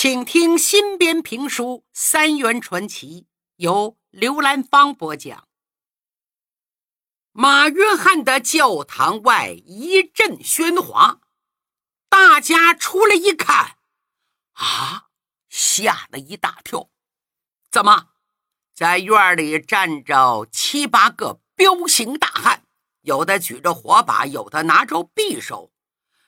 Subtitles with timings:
[0.00, 3.22] 请听新编评书《三元传奇》，
[3.56, 5.48] 由刘兰芳播讲。
[7.32, 11.18] 马约翰的教堂外一阵喧哗，
[12.08, 13.78] 大家出来一看，
[14.52, 15.08] 啊，
[15.48, 16.90] 吓了一大跳。
[17.68, 18.10] 怎么，
[18.72, 22.62] 在院里站着七八个彪形大汉？
[23.00, 25.72] 有的举着火把，有的拿着匕首，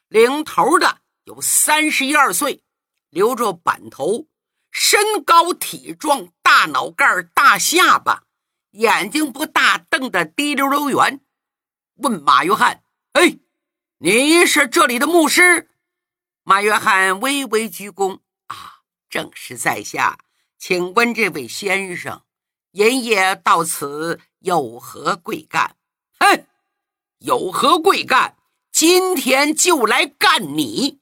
[0.09, 2.64] 领头的有三十一二岁，
[3.11, 4.27] 留着板头，
[4.71, 8.25] 身高体壮，大脑盖大下巴，
[8.71, 11.21] 眼睛不大，瞪得滴溜溜圆。
[11.96, 12.82] 问马约翰
[13.13, 13.39] ：“哎，
[13.99, 15.71] 你是这里的牧师？”
[16.45, 20.18] 马约翰微微鞠躬：“啊，正是在下，
[20.59, 22.23] 请问这位先生，
[22.71, 25.77] 爷爷到此有何贵干？”
[26.18, 26.46] 哼。
[27.18, 28.39] 有何贵干？
[28.73, 31.00] 今天就来干你！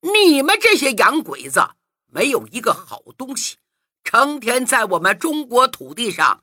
[0.00, 1.60] 你们这些洋鬼子，
[2.06, 3.58] 没有一个好东西，
[4.02, 6.42] 成天在我们中国土地上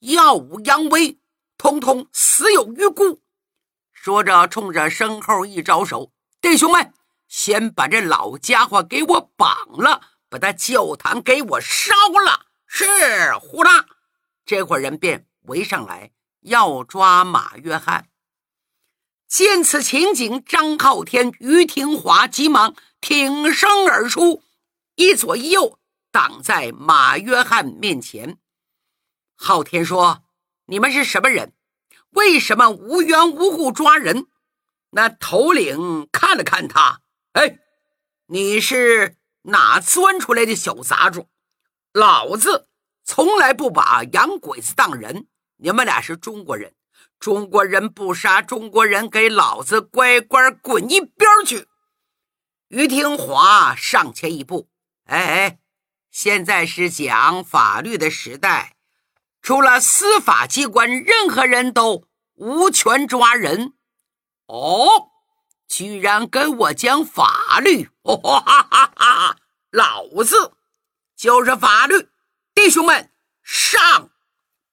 [0.00, 1.18] 耀武扬威，
[1.56, 3.22] 通通死有余辜。
[3.92, 6.92] 说着，冲着身后一招手：“弟兄们，
[7.28, 12.84] 先把这老家伙给我绑了，把他教堂给我烧了！”是，
[13.40, 13.86] 呼啦，
[14.44, 18.08] 这伙人便围上来要抓马约翰。
[19.28, 22.74] 见此情景，张浩天、于廷华急忙
[23.08, 24.42] 挺身而出，
[24.96, 25.78] 一左一右
[26.10, 28.38] 挡在马约翰面前。
[29.36, 30.24] 昊天说
[30.66, 31.52] ：“你们是什么人？
[32.10, 34.26] 为什么无缘无故抓人？”
[34.90, 37.00] 那头领看了看他，
[37.34, 37.60] 哎，
[38.26, 41.30] 你是哪钻出来的小杂种？
[41.92, 42.66] 老子
[43.04, 45.28] 从来不把洋鬼子当人。
[45.58, 46.74] 你们俩是中国人。
[47.20, 51.68] 中国人不杀中国人，给老子乖乖滚一边去！
[52.68, 54.68] 于廷华上前一步
[55.06, 55.58] ：“哎哎，
[56.10, 58.76] 现在是讲法律的时代，
[59.40, 63.74] 除了司法机关，任何人都无权抓人。
[64.46, 65.10] 哦，
[65.68, 67.88] 居然跟我讲法律！
[68.02, 69.36] 哦哈哈哈！
[69.70, 70.54] 老子
[71.16, 72.08] 就是法律！
[72.52, 73.12] 弟兄们，
[73.42, 74.10] 上！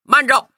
[0.01, 0.49] 慢着。”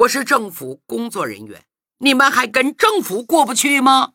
[0.00, 1.64] 我是政府工作人员，
[2.00, 4.12] 你们还跟政府过不去吗？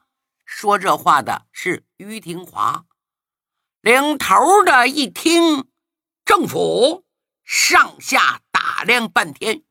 [0.51, 2.85] 说这话的是于廷华，
[3.79, 5.69] 领头的一听，
[6.25, 7.06] 政府
[7.44, 9.63] 上下打量半天，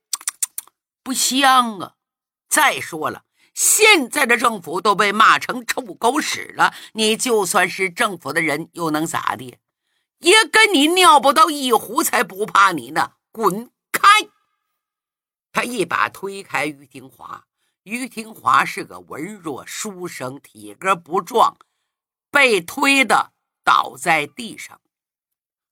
[1.02, 1.94] 不香啊！
[2.48, 3.24] 再说了，
[3.54, 9.58] 现在的政府都被骂成臭狗屎了，你就算是政府的人，又能咋的？
[10.18, 13.12] 也跟你尿不到一壶，才不怕你呢！
[13.30, 14.08] 滚开！
[15.52, 17.46] 他一把推开于廷华，
[17.90, 21.56] 于廷华是个文弱书生，体格不壮，
[22.30, 23.32] 被推的
[23.64, 24.80] 倒在地上。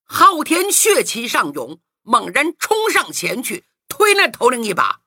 [0.02, 5.02] 昊天血气上涌，猛然冲上前去推那头领一把。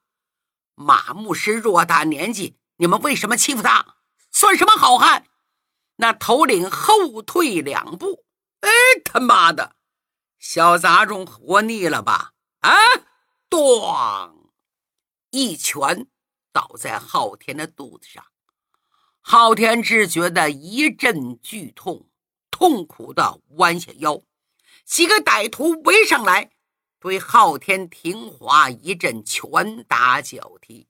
[0.75, 3.97] 马牧师偌大年纪，你们为什么欺负他？
[4.31, 5.27] 算什么好汉？
[5.97, 8.23] 那头领后退两步，
[8.61, 8.69] 哎，
[9.03, 9.75] 他妈的，
[10.39, 12.31] 小杂种活腻了吧？
[12.61, 12.71] 啊，
[13.49, 14.49] 咣！
[15.31, 16.07] 一拳
[16.51, 18.25] 倒在昊天的肚子上，
[19.21, 22.09] 昊天只觉得一阵剧痛，
[22.49, 24.21] 痛苦的弯下腰。
[24.85, 26.51] 几个歹徒围上来，
[26.99, 30.87] 对昊天、廷华一阵拳打脚踢，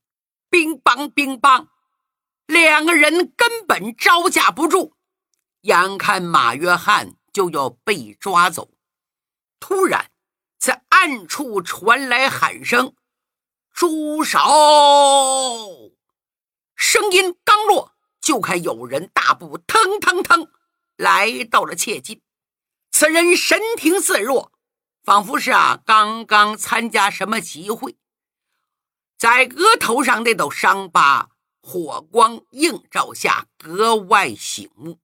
[0.49, 1.67] 乒乓乒乓，
[2.47, 4.95] 两个人根本招架不住。
[5.61, 8.71] 眼看马约翰就要被抓走，
[9.59, 10.09] 突然
[10.57, 12.95] 在暗处传来喊声。
[13.73, 14.39] 住手！
[16.75, 20.51] 声音刚落，就看有人大步腾腾腾
[20.97, 22.21] 来到了切近。
[22.91, 24.51] 此人神情自若，
[25.03, 27.97] 仿佛是啊刚刚参加什么集会。
[29.17, 31.29] 在额头上那道伤疤，
[31.61, 34.99] 火光映照下格外醒目。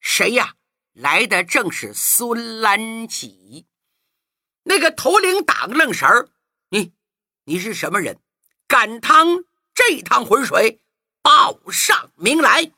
[0.00, 0.54] 谁呀？
[0.94, 3.66] 来的正是孙兰喜。
[4.64, 6.28] 那个头领打个愣神儿，
[7.48, 8.20] 你是什么人？
[8.66, 9.42] 敢趟
[9.72, 10.82] 这趟浑水？
[11.22, 12.72] 报上名来！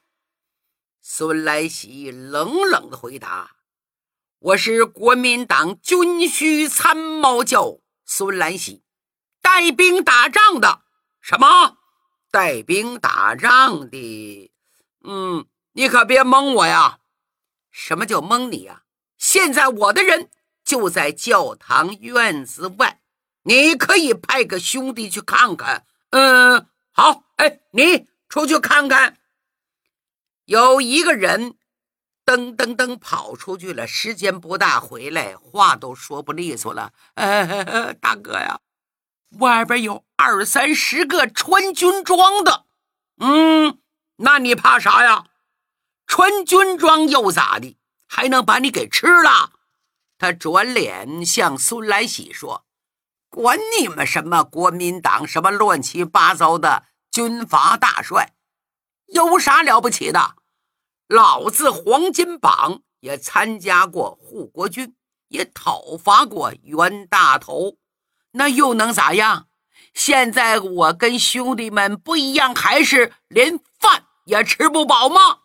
[1.00, 3.56] 孙来喜冷冷的回答
[4.38, 8.84] ：“我是国民党军需参谋叫孙来喜，
[9.42, 10.82] 带兵打仗的。
[11.20, 11.78] 什么？
[12.30, 14.52] 带兵打仗的？
[15.02, 17.00] 嗯，你可别蒙我呀！
[17.72, 18.84] 什么叫蒙你呀？
[19.18, 20.30] 现在我的人
[20.64, 22.98] 就在教堂院子外。”
[23.42, 25.86] 你可以派个兄弟去看看。
[26.10, 27.24] 嗯，好。
[27.36, 29.16] 哎，你出去看看。
[30.44, 31.54] 有一个人
[32.26, 36.92] 噔噔噔跑出去了，时间不大，回来话都说不利索了。
[37.14, 38.60] 呃， 大哥呀，
[39.38, 42.66] 外边有二三十个穿军装的。
[43.20, 43.78] 嗯，
[44.16, 45.24] 那你怕啥呀？
[46.06, 47.78] 穿军装又咋的？
[48.06, 49.52] 还能把你给吃了？
[50.18, 52.66] 他转脸向孙来喜说
[53.30, 58.34] ：“管你们什么国民党，什么乱七八糟的军阀大帅，
[59.06, 60.36] 有啥了不起的？
[61.08, 64.94] 老子黄金榜也参加过护国军，
[65.28, 67.78] 也讨伐过袁大头，
[68.32, 69.48] 那又能咋样？
[69.94, 75.38] 现在我跟兄弟们不一样，还是连饭也吃不饱吗？”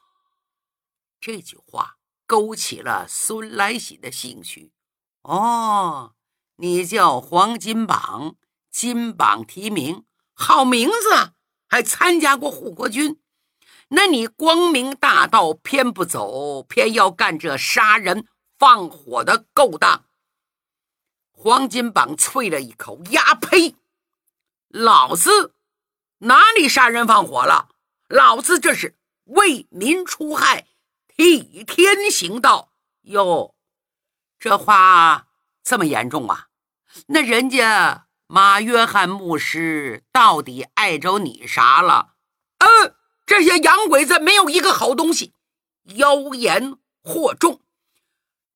[1.21, 1.93] 这句话。
[2.27, 4.71] 勾起了孙来喜的兴趣。
[5.21, 6.15] 哦，
[6.57, 8.35] 你叫黄金榜，
[8.71, 11.33] 金榜题名，好名字啊，
[11.67, 13.19] 还参加过护国军。
[13.89, 18.25] 那你光明大道偏不走，偏要干这杀人
[18.57, 20.05] 放火的勾当。
[21.31, 23.75] 黄金榜啐了一口：“呀呸！
[24.69, 25.53] 老子
[26.19, 27.69] 哪里杀人放火了？
[28.07, 30.67] 老子这是为民除害。”
[31.17, 32.71] 替天行道
[33.03, 33.55] 哟，
[34.39, 35.27] 这话
[35.65, 36.47] 这么严重啊？
[37.07, 42.13] 那人家马约翰牧师到底碍着你啥了？
[42.59, 42.95] 嗯，
[43.25, 45.33] 这些洋鬼子没有一个好东西，
[45.95, 47.61] 妖言惑众，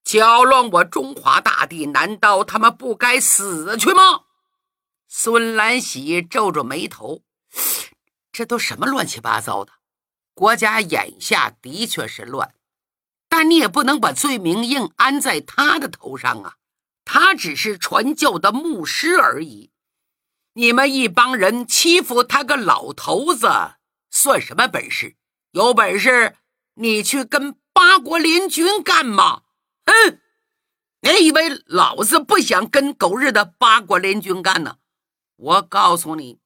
[0.03, 4.21] 搅乱我中华大地，难道他们不该死去吗？
[5.07, 7.23] 孙兰喜皱着眉头，
[8.31, 9.73] 这都什么乱七八糟的？
[10.35, 12.53] 国家眼下的确是乱，
[13.27, 16.55] 但你也不能把罪名硬安在他的头上啊！
[17.11, 19.71] 他只是传教的牧师而已。
[20.53, 23.49] 你们一帮人欺负他个老头子，
[24.11, 25.15] 算什么本事？
[25.49, 26.35] 有本事
[26.75, 29.41] 你去跟八国联军干嘛？
[29.87, 30.19] 哼！
[31.01, 34.77] 你以为老子不想跟狗日的八国联军干呢？
[35.35, 36.39] 我告诉你，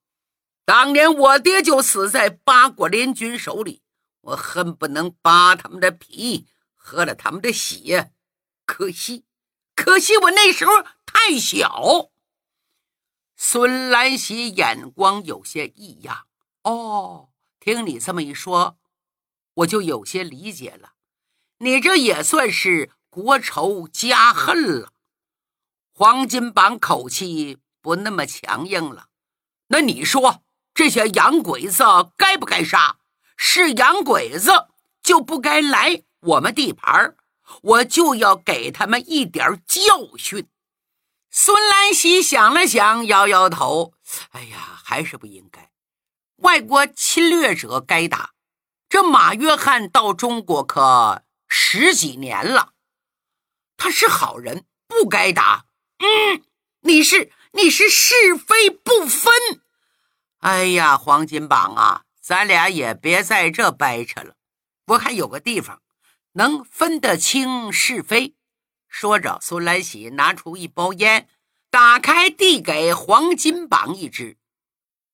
[0.63, 3.81] 当年我爹就死在八国联军手里。
[4.21, 8.13] 我恨不能扒他们的皮，喝了他们的血，
[8.66, 9.25] 可惜，
[9.75, 10.72] 可惜我那时候
[11.06, 12.10] 太小。
[13.36, 16.28] 孙兰喜眼光有些异样。
[16.64, 17.30] 哦，
[17.60, 18.78] 听你这么一说，
[19.56, 20.94] 我就有些理解了。
[21.60, 24.94] 你这也算是国仇家恨了。
[25.94, 29.08] 黄金榜口气不那么强硬了。
[29.68, 30.44] 那你说
[30.74, 31.84] 这些洋鬼子
[32.16, 33.00] 该不该杀？
[33.36, 34.52] 是洋鬼子
[35.02, 37.18] 就不该来我们地盘儿
[37.62, 40.48] 我就要给他们一点教训。
[41.30, 43.94] 孙兰喜想了想，摇摇头
[44.32, 45.72] ：“哎呀，还是不应该。
[46.38, 48.32] 外国侵略者该打。
[48.90, 52.74] 这马约翰到中国可十几年了，
[53.78, 55.66] 他是好人，不该打。
[56.00, 56.44] 嗯，
[56.82, 59.34] 你是你是是非不分。
[60.40, 64.36] 哎呀，黄金榜啊！”咱俩也别在这掰扯了，
[64.86, 65.82] 我看有个地方
[66.33, 68.35] 能分得清是非。
[68.88, 71.27] 说着，孙来喜拿出一包烟，
[71.69, 74.38] 打开递给黄金榜一支。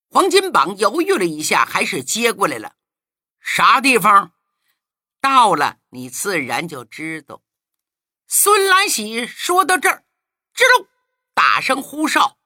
[0.09, 2.75] 黄金榜犹豫了一下，还是接过来了。
[3.39, 4.33] 啥地方？
[5.21, 7.41] 到了，你自然就知道。
[8.27, 10.03] 孙来喜说到这儿，
[10.53, 10.87] 吱喽，
[11.33, 12.37] 大声呼哨，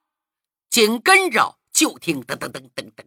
[0.69, 3.05] 紧跟着就听噔噔噔噔噔噔。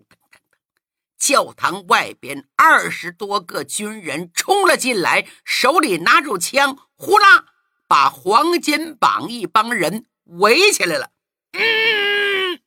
[1.26, 7.46] 教堂外边，二十多个军人冲了进来，手里拿着枪，呼啦，
[7.88, 11.10] 把黄金榜一帮人围起来了。
[11.50, 12.60] 嗯，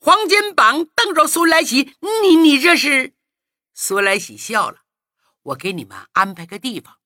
[0.00, 3.14] 黄金榜瞪着苏来喜：“你你这是？”
[3.72, 4.78] 苏来喜笑了
[5.44, 6.96] ：“我给你们安排个地方，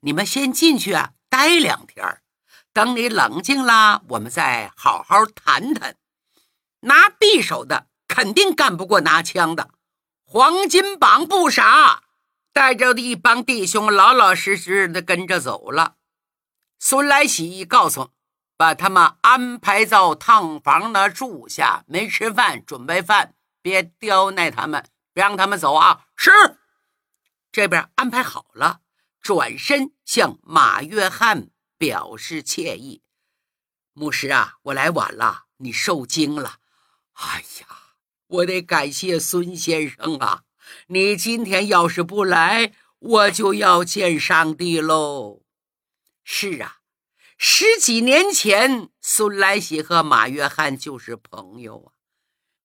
[0.00, 2.22] 你们先进去啊，待两天
[2.72, 5.96] 等你冷静了，我们再好好谈谈。
[6.80, 9.68] 拿匕首的肯定干不过拿枪的。”
[10.32, 12.04] 黄金榜不傻，
[12.52, 15.96] 带着一帮弟兄老老实实的跟着走了。
[16.78, 18.12] 孙来喜告诉，
[18.56, 26.04] 把他们安排到烫房那住下，没吃饭，准备饭，别刁难他们，别让他们走啊！
[26.14, 26.30] 是，
[27.50, 28.82] 这边安排好了。
[29.20, 33.02] 转身向马约翰表示歉意
[33.94, 36.58] ：“牧师啊，我来晚了，你受惊了。
[37.14, 37.78] 哎呀。”
[38.30, 40.42] 我得感谢孙先生啊！
[40.86, 45.42] 你今天要是不来，我就要见上帝喽。
[46.22, 46.76] 是啊，
[47.36, 51.98] 十几年前，孙来喜和马约翰就是朋友啊。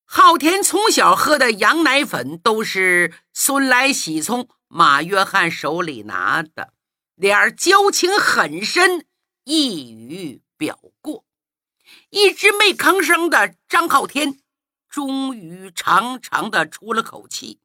[0.06, 6.74] 昊天从小喝的羊奶粉都是孙来喜从马约翰手里拿的。
[7.16, 9.08] 俩交情很深，
[9.46, 11.26] 一语表过。
[12.12, 14.40] 一直没吭声的张浩天，
[14.96, 17.60] 终于长长的出了口气，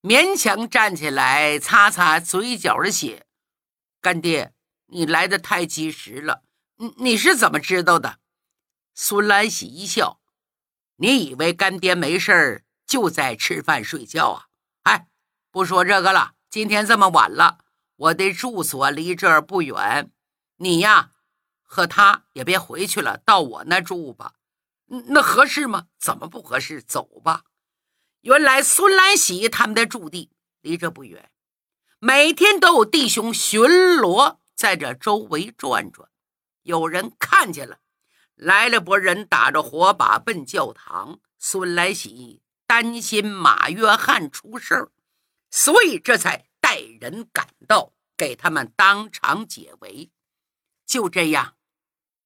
[0.00, 3.28] 勉强站起来，擦擦嘴角的血。
[4.00, 4.52] 干爹，
[4.86, 6.42] 你来的太及时了。
[6.78, 8.18] 你你是怎么知道的？
[8.92, 10.18] 孙兰喜一笑，
[10.96, 14.46] 你以为干爹没事儿就在吃饭睡觉啊？
[14.82, 15.06] 哎，
[15.52, 16.34] 不说这个了。
[16.50, 17.58] 今天这么晚了，
[17.94, 20.10] 我的住所离这儿不远，
[20.56, 21.12] 你呀。
[21.62, 24.34] 和他也别回去了，到我那住吧，
[24.86, 25.86] 那合适吗？
[25.98, 26.82] 怎么不合适？
[26.82, 27.44] 走吧。
[28.20, 31.30] 原来孙兰喜他们的驻地离这不远，
[31.98, 36.08] 每天都有弟兄巡逻在这周围转转。
[36.62, 37.78] 有人看见了，
[38.34, 41.20] 来了拨人打着火把奔教堂。
[41.38, 44.92] 孙兰喜担心马约翰出事儿，
[45.50, 50.12] 所以这才带人赶到，给他们当场解围。
[50.86, 51.56] 就这样。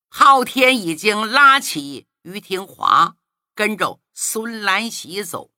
[0.08, 3.14] 昊天已经拉起于廷华，
[3.54, 5.52] 跟着孙兰喜走。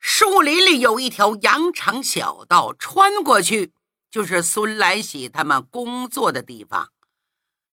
[0.00, 3.74] 树林里有一条羊肠小道，穿过去
[4.10, 6.90] 就是孙兰喜他们工作的地方。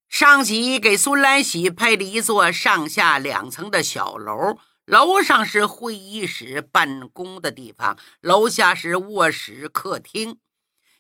[0.10, 10.38] 上级给孙兰喜配了一座上下两层的小楼，楼上是会议室、办公的地方，楼下是卧室、客厅。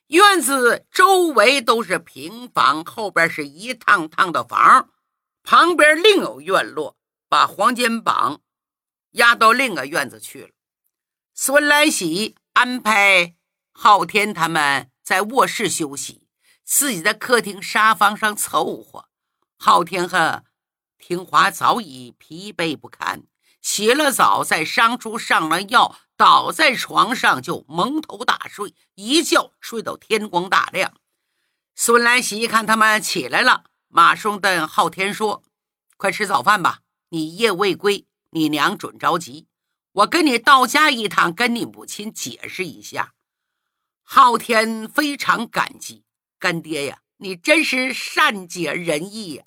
[0.07, 4.89] 院子周围都是平房，后边是一趟趟的房，
[5.43, 6.97] 旁边另有院落，
[7.31, 8.41] 把黄金榜
[9.11, 10.49] 押到另一个院子去了。
[11.33, 13.35] 孙来喜安排
[13.71, 16.27] 昊天他们在卧室休息，
[16.65, 19.07] 自己在客厅沙发上凑合。
[19.57, 20.43] 昊天和
[20.97, 23.23] 听华早已疲惫不堪，
[23.61, 25.95] 洗了澡，在商处上了药。
[26.17, 30.93] 倒在床上就蒙头大睡，一觉睡到天光大亮。
[31.75, 35.43] 孙兰喜一看他们起来了，马上对昊天说
[35.95, 36.81] ：“快吃早饭吧，
[37.11, 39.47] 你夜未归，你娘准着急。
[39.91, 43.13] 我跟你到家一趟，跟你母亲解释一下。”
[44.03, 46.03] 昊天非常感激
[46.39, 49.43] 干爹呀，你真是善解人意呀。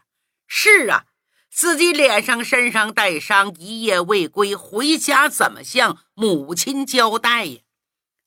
[0.47, 1.07] 是啊。
[1.51, 7.61] 自己脸上、身上带伤，一夜未归，回家怎么向母亲交代呀？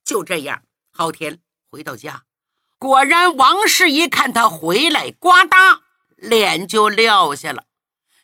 [0.06, 0.64] 就这样，
[0.94, 2.24] 昊天回到家，
[2.80, 5.82] 果然王氏一看他回来，呱嗒，
[6.16, 7.67] 脸就撂下了。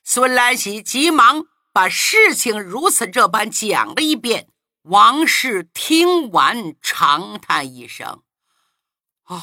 [0.06, 4.50] 孙兰喜急忙把事情如此这般讲了一遍。
[4.82, 8.22] 王氏听完，长叹一声
[9.24, 9.42] ：“哦，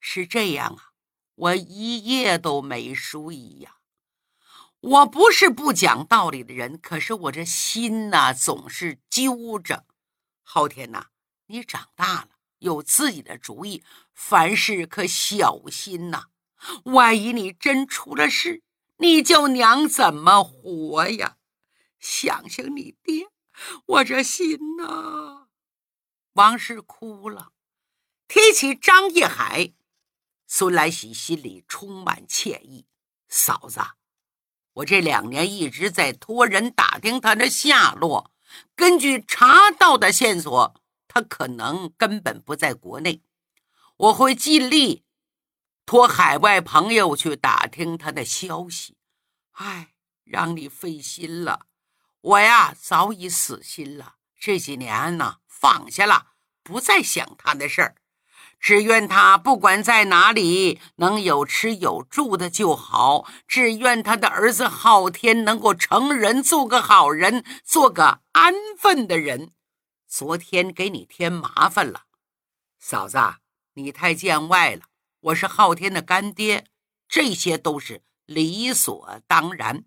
[0.00, 0.90] 是这样啊，
[1.36, 3.76] 我一夜都没睡呀。”
[4.82, 9.86] 我不是不讲道理的人，可是我这心呐总是揪着。
[10.42, 11.06] 昊天呐，
[11.46, 16.24] 你长大了，有自己的主意，凡事可小心呐。
[16.86, 18.63] 万一你真出了事，
[18.98, 21.36] 你叫娘怎么活呀？
[21.98, 23.28] 想想你爹，
[23.86, 25.46] 我这心呐。
[26.34, 27.52] 王氏哭了，
[28.28, 29.72] 提起张叶海，
[30.46, 32.86] 孙来喜心里充满歉意。
[33.28, 33.80] 嫂子。
[34.74, 38.32] 我这两年一直在托人打听他的下落，
[38.74, 43.22] 根据查到的线索，他可能根本不在国内。
[43.96, 45.03] 我会尽力
[45.86, 48.96] 托海外朋友去打听他的消息。
[49.52, 51.66] 唉，让你费心了。
[52.20, 54.14] 我呀，早已死心了。
[54.40, 56.28] 这几年呢，放下了，
[56.62, 57.96] 不再想他的事儿。
[58.58, 63.26] 只愿他不管在哪里能有吃有住的就好。
[63.46, 69.52] 只愿他的儿子昊天能够成人，做个好人，做个安分的人。
[70.08, 72.04] 昨天给你添麻烦了，
[72.78, 73.18] 嫂子，
[73.74, 74.82] 你太见外了。
[75.24, 76.66] 我是昊天的干爹，
[77.08, 79.84] 这些都是理所当然。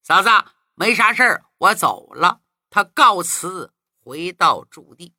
[0.00, 0.28] 嫂子，
[0.74, 2.42] 没啥事儿，我走了。
[2.68, 5.14] 他告辞，回到驻地。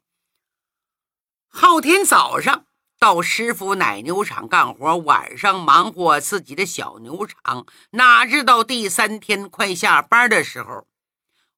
[1.50, 2.68] 昊天早上。
[2.98, 7.66] 到师傅奶牛场干活，晚上忙活自己的小牛场。
[7.90, 10.88] 哪知道第三天快下班的时候，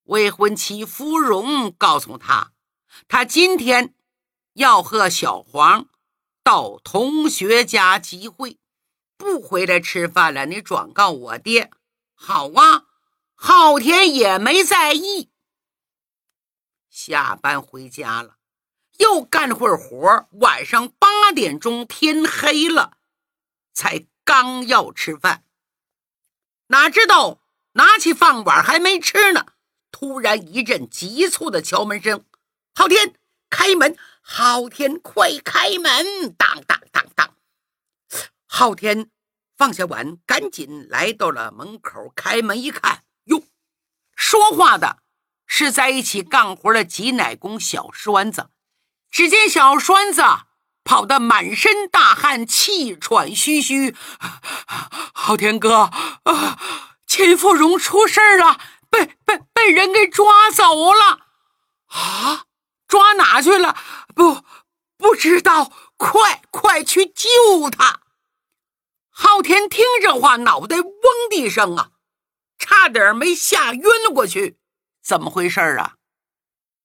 [0.04, 2.54] 未婚妻芙蓉告诉他，
[3.10, 3.94] 他今天
[4.54, 5.90] 要和小黄
[6.44, 8.60] 到同学家集会，
[9.18, 10.46] 不回来吃饭了。
[10.46, 11.72] 你转告我爹。
[12.14, 12.86] 好啊，
[13.34, 15.32] 昊天也没在意。
[16.90, 18.38] 下班回家了。
[19.00, 22.98] 又干会儿活，晚上八点钟天黑了，
[23.74, 25.44] 才刚要吃饭，
[26.68, 29.48] 哪知道拿起饭碗还没吃呢，
[29.92, 32.24] 突然一阵急促的敲门声
[32.76, 33.16] ：“昊天，
[33.50, 33.98] 开门！
[34.26, 37.36] 昊天，快开门！”当当当当，
[38.48, 39.10] 昊天
[39.58, 43.44] 放下碗，赶紧来到了门口，开门一看，哟，
[44.16, 45.00] 说话的
[45.46, 48.50] 是在一起干活的挤奶工小栓子。
[49.12, 50.24] 只见小栓子
[50.84, 53.96] 跑得满身大汗，气喘吁吁。
[55.14, 55.92] 昊天哥，
[56.24, 56.60] 啊，
[57.06, 61.20] 秦芙蓉出事了，被被被人给抓走了。
[61.88, 62.46] 啊，
[62.88, 63.78] 抓哪去了？
[64.16, 64.44] 不，
[64.98, 65.72] 不知道。
[65.96, 68.02] 快快去救他！
[69.10, 70.92] 昊天听这话，脑袋嗡
[71.30, 71.92] 的一声啊，
[72.58, 74.60] 差点没吓晕过去。
[75.02, 75.96] 怎么回事啊？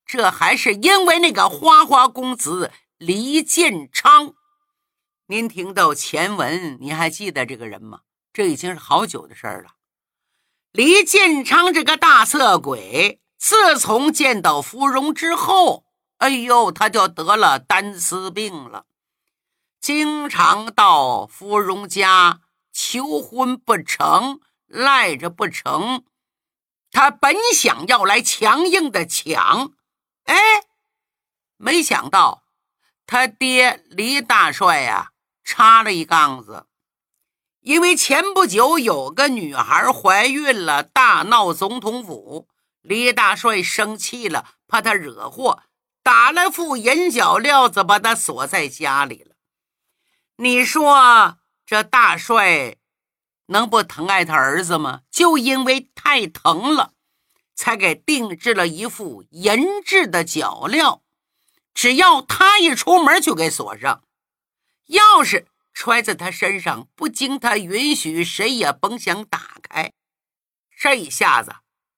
[0.06, 4.34] 这还是因为那个花花公子黎建昌。
[5.26, 8.02] 您听到前文，您还记得这个人吗？
[8.32, 9.70] 这已经是好久的事儿了。
[10.70, 15.86] 黎建昌这个大色鬼，自从见到芙蓉之后，
[16.18, 18.86] 哎呦，他就得了单丝病了。
[19.80, 22.40] 经常到芙蓉家
[22.72, 26.04] 求婚不成，赖着不成。
[26.90, 29.72] 他本想要来强硬的抢，
[30.24, 30.36] 哎，
[31.56, 32.42] 没想到
[33.06, 35.12] 他爹黎大帅呀
[35.44, 36.66] 插了一杠子，
[37.60, 42.48] 因为前不久有个女孩怀孕了，大闹总统府。
[42.80, 45.62] 黎大帅生气了，怕他惹祸，
[46.08, 49.36] 打了副银脚镣子，把他锁在家里了。
[50.36, 51.36] 你说
[51.66, 52.76] 这大帅
[53.48, 55.02] 能不疼爱他儿子吗？
[55.10, 56.94] 就因为太疼了，
[57.54, 61.02] 才给定制了一副银质的脚镣，
[61.74, 64.02] 只要他一出门就给锁上，
[64.86, 69.92] 钥匙揣在他身上，不经他允许，谁也甭想打开。
[70.74, 71.56] 这一下子，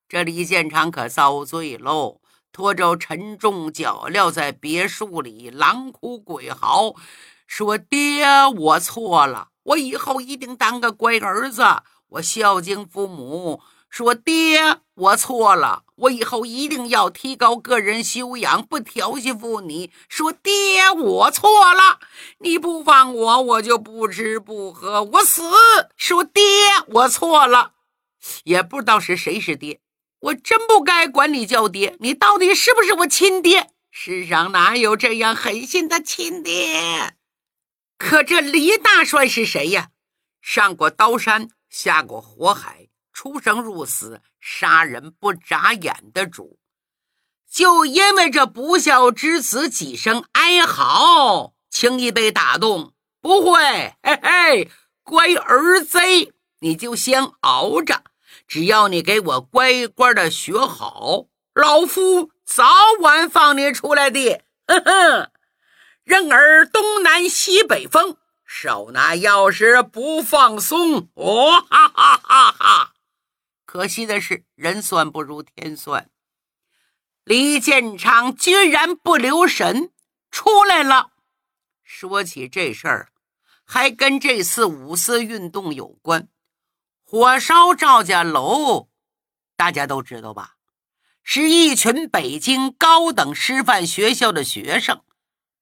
[0.08, 2.19] 这李建昌可遭罪喽，
[2.60, 6.94] 拖着沉重脚镣在别墅里狼哭鬼嚎。
[7.46, 11.64] 说：“爹，我错了，我以后一定当个乖儿子，
[12.10, 21.98] 我孝敬父母。”说：“爹，我错了，我以后一定要提高个人修养，不调戏妇女。”说：“爹，我错了，
[22.40, 25.42] 你不放我，我就不吃不喝，我死。”
[25.96, 26.42] 说：“爹，
[26.88, 27.72] 我错了，
[28.44, 29.80] 也不知道是谁是爹，
[30.20, 33.70] 我真不该管你叫爹，你到底是不是我亲爹？
[33.90, 37.16] 世上哪有这样狠心的亲爹？”
[37.98, 39.90] 可这黎大帅是谁呀？
[40.40, 46.58] 上过刀山，下过火海，出生入死，杀人不眨眼的主，
[47.50, 52.94] 就因为这不孝之子几声哀嚎，轻易被打动？
[53.20, 53.60] 不会，
[54.02, 54.70] 嘿嘿，
[55.02, 58.02] 乖儿贼，你就先熬着，
[58.50, 64.42] 只要你给我乖乖的学好，老夫早晚放你出来的。
[64.66, 65.30] 呵呵。
[66.02, 71.08] 任尔东南西北风，手拿钥匙不放松。
[71.14, 72.92] 哦哈哈哈哈！
[73.64, 76.10] 可惜的是，人算不如天算，
[77.22, 79.92] 李建昌居然不留神
[80.32, 81.10] 出来了。
[81.84, 83.12] 说起这事儿，
[83.64, 86.26] 还跟这次五四运动有关。
[87.12, 88.86] 火烧赵家楼，
[89.56, 90.52] 大家都知道吧？
[91.24, 95.00] 是一群北京高等师范学校的学生。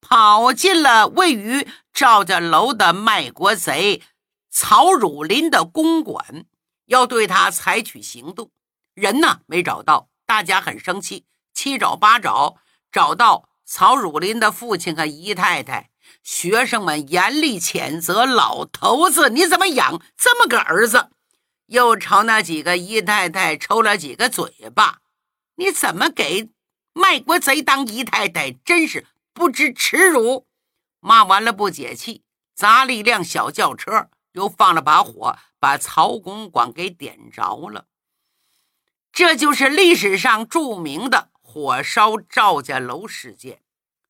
[0.03, 4.03] 跑进了位于赵家楼的卖国贼
[4.51, 6.45] 曹汝霖的公馆，
[6.85, 8.51] 要对他采取行动。
[8.93, 12.57] 人呢没找到，大家很生气，七找八找，
[12.93, 15.89] 找到曹汝霖的父亲和姨太太。
[16.23, 21.09] 学生们严厉谴责：“老头子，你怎么养这么个儿子？”
[21.69, 25.01] 又朝那几个姨太太抽了几个嘴巴
[25.57, 26.51] ：“你怎么给
[26.93, 28.51] 卖国贼当姨太太？
[28.53, 30.49] 真是！”不知耻辱！
[30.99, 32.25] 骂完了不解气，
[32.57, 37.87] 砸了一辆小轿车，又放了把火，把曹公馆给点着了。
[39.13, 43.63] 这就是历史上著名的火烧赵家楼事件。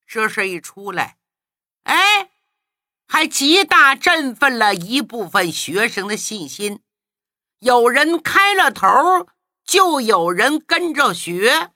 [0.07, 1.19] 这事一出来，
[1.83, 2.31] 哎，
[3.07, 6.81] 还极大振奋了一部分学生的信心。
[7.61, 8.89] 有人开了头，
[9.65, 11.73] 就有人跟着学。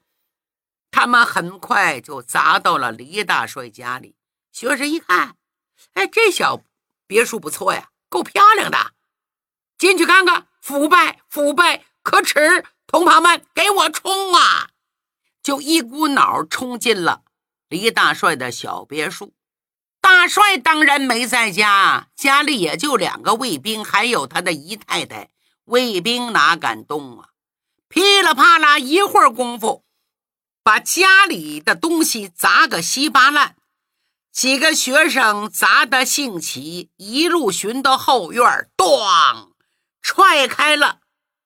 [0.91, 4.15] 他们很快就砸到了黎大帅家里。
[4.53, 5.37] 学生一看，
[5.95, 6.63] 哎，这小
[7.07, 8.93] 别墅不错呀，够漂亮的。
[9.77, 12.65] 进去看看，腐败，腐败，可耻！
[12.87, 14.69] 同袍们，给我冲啊！
[15.43, 17.23] 就一股脑冲进了
[17.69, 19.33] 黎大帅的小别墅。
[20.01, 25.31] 大帅当然没在家，家里也就两个卫兵，还有他的姨太太。
[25.73, 27.31] 卫兵哪敢动啊？
[27.89, 29.85] 噼里啪啦，一会儿功夫。
[30.63, 33.57] 把家里的东西砸个稀巴烂，
[34.31, 39.53] 几个学生砸得兴起，一路寻到后院，咣，
[40.03, 40.99] 踹开了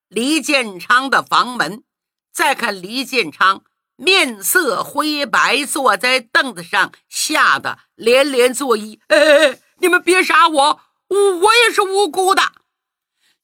[0.09, 1.85] 黎建昌的房门。
[2.33, 3.63] 再看黎建昌
[3.95, 12.43] 面色灰白，坐在凳子上，吓得连连作揖：“哎，你们别杀我，我也是无辜的。”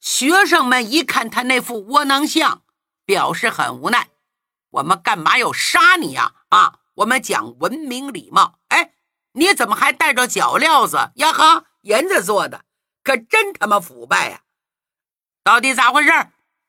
[0.03, 2.61] 学生们一看他那副窝囊相，
[3.05, 4.09] 表示很无奈
[4.71, 6.33] ：“我们干嘛要杀你呀？
[6.49, 8.59] 啊，我们讲文明礼貌。
[8.67, 8.95] 哎。”
[9.35, 11.31] 你怎么还带着脚镣子呀？
[11.31, 12.65] 哈，银子做的，
[13.01, 14.41] 可真他妈腐败呀！
[15.41, 16.09] 到底咋回事？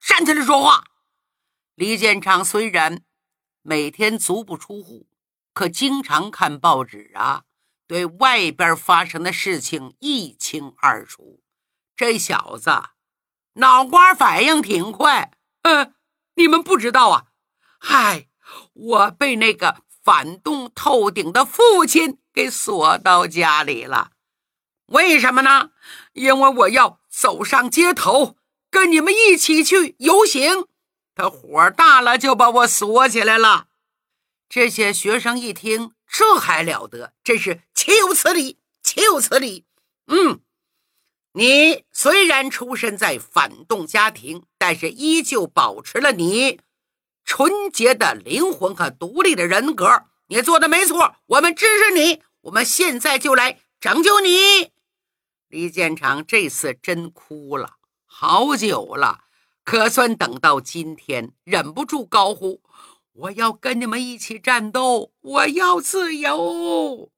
[0.01, 0.85] 站起来说话！
[1.75, 3.03] 李建昌虽然
[3.63, 5.09] 每天足不出户，
[5.53, 7.43] 可经常看报纸啊，
[7.87, 11.43] 对外边发生的事情一清二楚。
[11.95, 12.71] 这小子
[13.55, 15.33] 脑瓜反应挺快。
[15.63, 15.95] 嗯，
[16.35, 17.25] 你们不知道啊？
[17.79, 18.29] 嗨，
[18.73, 22.19] 我被那个反动透顶的父亲。
[22.35, 24.11] 给锁到家里了，
[24.87, 25.71] 为什么呢？
[26.15, 28.37] 因为我要走上街头，
[28.73, 30.67] 跟你们一起去游行。
[31.15, 33.69] 他火大了，就把我锁起来了。
[34.49, 37.13] 这些学生一听，这还了得？
[37.23, 38.59] 真是岂有此理！
[38.83, 39.65] 岂有此理！
[40.09, 40.41] 嗯，
[41.37, 46.61] 你虽然出身在反动家庭，但是依旧保持了你
[47.25, 50.05] 纯洁的灵魂和独立的人格。
[50.29, 52.23] 你做的没错，我们支持你。
[52.43, 54.71] 我们现在就来拯救你。
[55.49, 59.25] 李建长这次真哭了，好久了，
[59.65, 62.63] 可算等到今天，忍不住高呼
[63.13, 67.11] ：“我要跟你们一起战斗，我要自由！”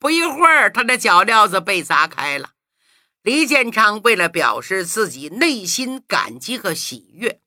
[0.00, 2.50] 不一会儿，他的脚镣子被砸开了。
[3.22, 7.42] 李建昌为了表示自己内心感激和喜悦，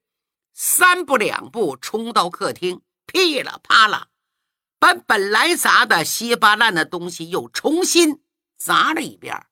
[0.54, 4.10] 三步两步冲到客厅，噼里啪啦。
[4.78, 8.22] 把本来砸的稀巴烂的东西又重新
[8.56, 9.48] 砸了一遍，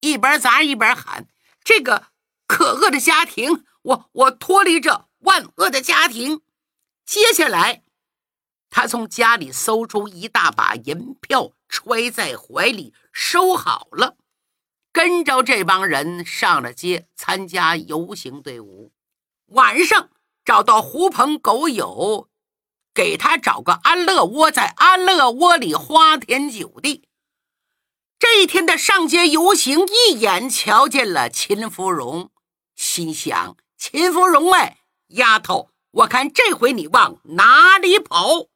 [0.00, 1.26] 一边砸一边喊
[1.64, 2.08] ：“这个
[2.46, 6.42] 可恶的家庭，我我脱离这万恶的家庭。”
[7.04, 7.82] 接下来，
[8.70, 14.16] 他从家里搜出一大把银票，揣在怀里收好了，
[14.94, 18.92] 跟着这帮人上了街参加游行队伍。
[19.46, 20.10] 晚上
[20.44, 22.30] 找到狐朋狗友。
[22.94, 27.08] 给他找个安乐窝，在安乐窝里花天酒地。
[28.20, 32.30] 这一天的上街游行，一眼瞧见了秦芙蓉，
[32.76, 34.78] 心想：秦芙蓉哎，
[35.08, 38.46] 丫头，我看这回你往哪里跑？